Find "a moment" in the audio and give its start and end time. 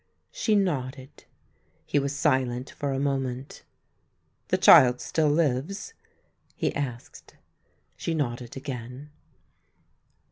2.91-3.61